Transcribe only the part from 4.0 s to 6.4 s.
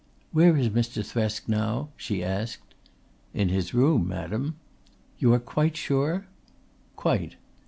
madam." "You are quite sure?"